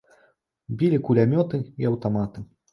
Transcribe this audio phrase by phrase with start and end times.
[0.79, 2.49] Білі кулямёты і аўтаматы.